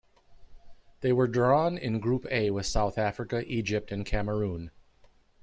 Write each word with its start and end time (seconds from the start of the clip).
They 1.01 1.13
were 1.13 1.27
drawn 1.27 1.77
in 1.77 1.99
Group 1.99 2.25
A 2.31 2.49
with 2.49 2.65
South 2.65 2.97
Africa, 2.97 3.43
Egypt 3.45 3.91
and 3.91 4.03
Cameroon. 4.03 4.71